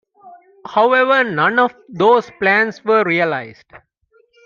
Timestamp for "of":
1.59-1.75